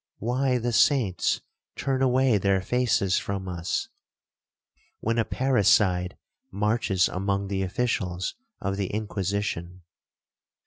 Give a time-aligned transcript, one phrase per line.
[0.17, 1.41] —why the saints
[1.75, 6.17] turn away their faces from us?—when a parricide
[6.49, 9.83] marches among the officials of the Inquisition.